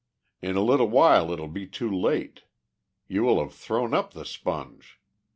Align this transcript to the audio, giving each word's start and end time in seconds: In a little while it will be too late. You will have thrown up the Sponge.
In 0.41 0.55
a 0.55 0.63
little 0.63 0.87
while 0.89 1.31
it 1.31 1.39
will 1.39 1.47
be 1.47 1.67
too 1.67 1.87
late. 1.91 2.45
You 3.07 3.21
will 3.21 3.39
have 3.39 3.53
thrown 3.53 3.93
up 3.93 4.13
the 4.13 4.25
Sponge. 4.25 4.99